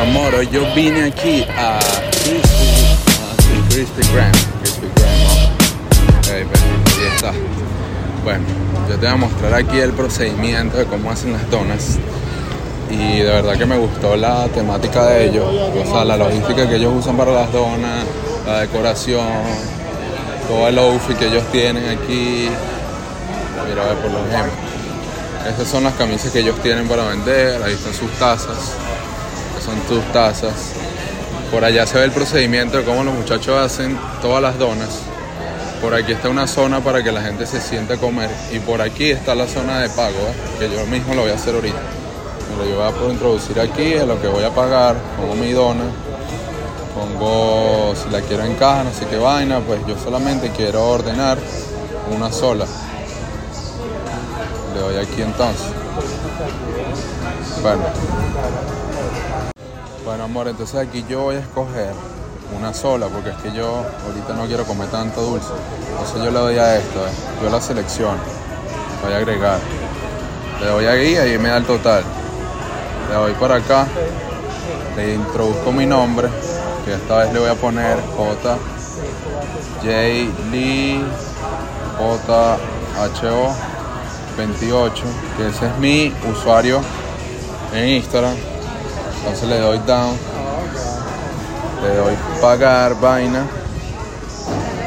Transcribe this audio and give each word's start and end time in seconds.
Bueno, 0.00 0.12
Moro, 0.18 0.42
yo 0.42 0.64
vine 0.74 1.04
aquí 1.04 1.44
a 1.58 1.78
Krispy, 3.68 4.00
Kreme. 4.00 4.30
Krispy 4.62 4.86
Kreme, 4.94 6.46
pues, 6.46 6.62
ahí 6.62 7.14
está. 7.14 7.32
Bueno, 8.24 8.44
yo 8.88 8.94
te 8.94 9.00
voy 9.00 9.08
a 9.08 9.16
mostrar 9.16 9.54
aquí 9.54 9.78
el 9.78 9.92
procedimiento 9.92 10.78
de 10.78 10.86
cómo 10.86 11.10
hacen 11.10 11.34
las 11.34 11.50
donas. 11.50 11.98
Y 12.90 13.18
de 13.18 13.30
verdad 13.30 13.58
que 13.58 13.66
me 13.66 13.76
gustó 13.76 14.16
la 14.16 14.48
temática 14.48 15.04
de 15.04 15.26
ellos, 15.26 15.44
o 15.46 15.92
sea, 15.92 16.06
la 16.06 16.16
logística 16.16 16.66
que 16.66 16.76
ellos 16.76 16.94
usan 16.96 17.18
para 17.18 17.32
las 17.32 17.52
donas, 17.52 18.06
la 18.46 18.60
decoración, 18.60 19.26
todo 20.48 20.66
el 20.66 20.78
outfit 20.78 21.18
que 21.18 21.26
ellos 21.26 21.44
tienen 21.52 21.86
aquí. 21.98 22.48
Mira, 23.68 23.82
a 23.82 23.86
ver, 23.86 23.96
por 23.98 24.10
ejemplo. 24.10 24.52
Estas 25.46 25.68
son 25.68 25.84
las 25.84 25.92
camisas 25.94 26.32
que 26.32 26.38
ellos 26.38 26.56
tienen 26.62 26.88
para 26.88 27.04
vender, 27.04 27.62
ahí 27.62 27.74
están 27.74 27.92
sus 27.92 28.10
tazas, 28.12 28.74
son 29.60 29.78
tus 29.80 30.02
tazas. 30.12 30.72
Por 31.50 31.64
allá 31.64 31.86
se 31.86 31.98
ve 31.98 32.04
el 32.04 32.12
procedimiento 32.12 32.78
de 32.78 32.84
cómo 32.84 33.04
los 33.04 33.14
muchachos 33.14 33.58
hacen 33.58 33.98
todas 34.22 34.42
las 34.42 34.58
donas. 34.58 35.00
Por 35.80 35.94
aquí 35.94 36.12
está 36.12 36.28
una 36.28 36.46
zona 36.46 36.80
para 36.80 37.02
que 37.02 37.10
la 37.10 37.22
gente 37.22 37.46
se 37.46 37.60
siente 37.60 37.94
a 37.94 37.96
comer. 37.96 38.30
Y 38.52 38.58
por 38.58 38.82
aquí 38.82 39.10
está 39.10 39.34
la 39.34 39.46
zona 39.46 39.80
de 39.80 39.88
pago, 39.88 40.10
¿eh? 40.10 40.34
que 40.58 40.70
yo 40.70 40.86
mismo 40.86 41.14
lo 41.14 41.22
voy 41.22 41.30
a 41.30 41.34
hacer 41.34 41.54
ahorita. 41.54 41.78
Mira, 42.52 42.70
yo 42.70 42.76
voy 42.76 42.86
a 42.86 42.90
poder 42.90 43.12
introducir 43.12 43.60
aquí 43.60 43.94
a 43.94 44.04
lo 44.04 44.20
que 44.20 44.28
voy 44.28 44.44
a 44.44 44.50
pagar, 44.50 44.96
pongo 45.16 45.34
mi 45.34 45.52
dona, 45.52 45.84
pongo 46.94 47.94
si 47.96 48.10
la 48.10 48.20
quiero 48.20 48.44
en 48.44 48.54
caja, 48.54 48.84
no 48.84 48.92
sé 48.92 49.06
qué 49.06 49.16
vaina, 49.16 49.60
pues 49.60 49.80
yo 49.86 49.96
solamente 49.98 50.50
quiero 50.50 50.86
ordenar 50.86 51.38
una 52.14 52.30
sola. 52.30 52.66
Le 54.74 54.80
doy 54.80 54.96
aquí 54.96 55.22
entonces. 55.22 55.66
Bueno. 57.62 58.79
Bueno, 60.04 60.24
amor, 60.24 60.48
entonces 60.48 60.76
aquí 60.76 61.04
yo 61.08 61.22
voy 61.22 61.36
a 61.36 61.40
escoger 61.40 61.90
una 62.58 62.72
sola 62.72 63.06
porque 63.08 63.30
es 63.30 63.36
que 63.36 63.52
yo 63.52 63.84
ahorita 64.06 64.32
no 64.34 64.46
quiero 64.46 64.64
comer 64.64 64.88
tanto 64.88 65.20
dulce. 65.20 65.52
Entonces 65.90 66.24
yo 66.24 66.30
le 66.30 66.38
doy 66.38 66.58
a 66.58 66.76
esto, 66.76 67.06
eh. 67.06 67.10
yo 67.42 67.50
la 67.50 67.60
selecciono. 67.60 68.18
Voy 69.04 69.12
a 69.12 69.16
agregar. 69.18 69.58
Le 70.60 70.66
doy 70.66 70.86
ahí 70.86 71.12
y 71.12 71.16
ahí 71.16 71.38
me 71.38 71.50
da 71.50 71.58
el 71.58 71.64
total. 71.64 72.02
Le 73.10 73.14
doy 73.14 73.32
por 73.34 73.52
acá. 73.52 73.86
Le 74.96 75.14
introduzco 75.14 75.70
mi 75.70 75.84
nombre, 75.84 76.28
que 76.84 76.94
esta 76.94 77.18
vez 77.18 77.32
le 77.32 77.40
voy 77.40 77.50
a 77.50 77.54
poner 77.54 77.98
J. 78.16 78.56
J. 79.82 79.90
Lee 80.50 81.04
J. 81.98 82.58
H. 82.98 83.28
O. 83.28 83.54
28, 84.36 85.04
que 85.36 85.48
ese 85.48 85.66
es 85.66 85.78
mi 85.78 86.12
usuario 86.30 86.80
en 87.74 87.88
Instagram. 87.88 88.49
Entonces 89.20 89.48
le 89.48 89.58
doy 89.58 89.78
down, 89.86 90.16
le 91.82 91.94
doy 91.96 92.14
pagar, 92.40 92.98
vaina, 93.00 93.46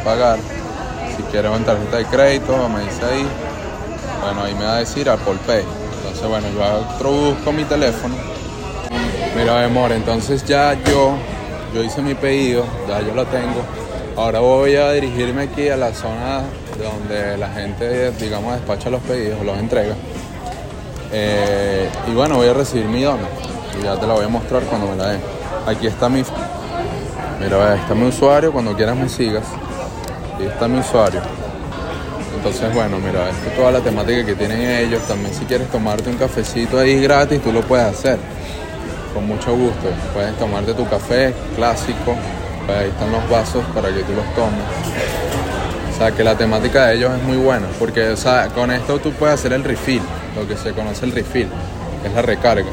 pagar. 0.04 0.40
Si 1.16 1.24
quiero 1.24 1.56
en 1.56 1.64
tarjeta 1.64 1.98
de 1.98 2.06
crédito, 2.06 2.70
me 2.70 2.82
dice 2.82 3.06
ahí. 3.06 3.28
Bueno, 4.22 4.44
ahí 4.44 4.56
me 4.56 4.66
va 4.66 4.76
a 4.76 4.80
decir 4.80 5.10
Apple 5.10 5.38
Pay. 5.46 5.64
Entonces, 5.98 6.28
bueno, 6.28 6.48
yo 6.56 6.92
introduzco 6.92 7.52
mi 7.52 7.64
teléfono. 7.66 8.16
Mira, 9.36 9.64
amor, 9.66 9.92
entonces 9.92 10.46
ya 10.46 10.74
yo, 10.74 11.16
yo 11.74 11.84
hice 11.84 12.02
mi 12.02 12.16
pedido, 12.16 12.66
ya 12.88 13.02
yo 13.02 13.14
lo 13.14 13.26
tengo. 13.26 13.64
Ahora 14.16 14.40
voy 14.40 14.76
a 14.76 14.92
dirigirme 14.92 15.44
aquí 15.44 15.70
a 15.70 15.78
la 15.78 15.94
zona 15.94 16.42
donde 16.78 17.38
la 17.38 17.50
gente, 17.50 18.12
digamos, 18.12 18.54
despacha 18.54 18.90
los 18.90 19.02
pedidos, 19.02 19.44
los 19.44 19.58
entrega. 19.58 19.96
Eh, 21.12 21.90
y 22.08 22.12
bueno, 22.12 22.38
voy 22.38 22.48
a 22.48 22.54
recibir 22.54 22.86
mi 22.86 23.04
dona. 23.04 23.28
Ya 23.84 23.96
te 24.00 24.08
la 24.08 24.14
voy 24.14 24.26
a 24.26 24.30
mostrar 24.30 24.64
cuando 24.64 24.88
me 24.88 24.96
la 24.96 25.10
den. 25.10 25.22
Aquí 25.68 25.88
está 25.88 26.10
mi... 26.10 26.24
Mira, 27.40 27.76
está 27.76 27.94
mi 27.94 28.08
usuario, 28.08 28.52
cuando 28.52 28.76
quieras 28.76 28.96
me 28.96 29.10
sigas. 29.10 29.44
Aquí 30.36 30.46
está 30.46 30.68
mi 30.68 30.80
usuario. 30.80 31.22
Entonces, 32.36 32.74
bueno, 32.74 32.98
mira, 33.00 33.30
esta 33.30 33.50
es 33.50 33.56
toda 33.56 33.72
la 33.72 33.80
temática 33.80 34.26
que 34.26 34.36
tienen 34.36 34.62
ellos. 34.62 35.02
También 35.04 35.34
si 35.34 35.46
quieres 35.46 35.70
tomarte 35.70 36.10
un 36.10 36.18
cafecito 36.18 36.80
ahí 36.80 37.02
gratis, 37.02 37.42
tú 37.42 37.52
lo 37.52 37.62
puedes 37.62 37.86
hacer. 37.86 38.18
Con 39.14 39.28
mucho 39.28 39.56
gusto. 39.56 39.90
Puedes 40.14 40.38
tomarte 40.38 40.74
tu 40.74 40.88
café 40.88 41.34
clásico. 41.56 42.16
Pues 42.66 42.78
ahí 42.78 42.90
están 42.90 43.12
los 43.12 43.30
vasos 43.30 43.64
para 43.76 43.90
que 43.90 44.02
tú 44.04 44.14
los 44.14 44.26
tomes. 44.36 44.64
O 45.94 45.98
sea, 45.98 46.12
que 46.12 46.24
la 46.24 46.36
temática 46.36 46.88
de 46.88 46.96
ellos 46.96 47.12
es 47.16 47.24
muy 47.24 47.38
buena, 47.38 47.68
porque 47.78 48.10
o 48.10 48.18
sea, 48.18 48.48
con 48.48 48.72
esto 48.72 48.98
tú 49.00 49.12
puedes 49.12 49.36
hacer 49.36 49.54
el 49.54 49.64
refill, 49.64 50.02
lo 50.36 50.48
que 50.48 50.58
se 50.58 50.72
conoce 50.72 51.06
el 51.06 51.12
refill, 51.12 51.48
es 52.04 52.14
la 52.14 52.24
recarga. 52.24 52.66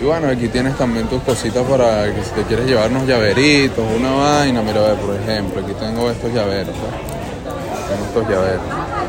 Y 0.00 0.04
bueno, 0.04 0.28
aquí 0.28 0.48
tienes 0.48 0.76
también 0.78 1.06
tus 1.08 1.22
cositas 1.22 1.62
para 1.66 2.06
que 2.14 2.24
si 2.24 2.30
te 2.30 2.42
quieres 2.44 2.66
llevar 2.66 2.90
unos 2.90 3.06
llaveritos, 3.06 3.84
una 3.98 4.10
vaina, 4.12 4.62
mira, 4.62 4.80
a 4.80 4.88
ver, 4.88 4.96
por 4.96 5.14
ejemplo, 5.14 5.60
aquí 5.60 5.74
tengo 5.74 6.10
estos 6.10 6.32
llaveros, 6.32 6.74
¿ves? 6.74 7.88
Tengo 7.88 8.06
estos 8.06 8.28
llaveros. 8.28 8.99